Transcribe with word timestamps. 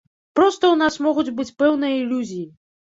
Проста 0.39 0.63
ў 0.69 0.79
нас 0.81 0.97
могуць 1.09 1.35
быць 1.41 1.49
пэўныя 1.61 2.03
ілюзіі. 2.03 2.45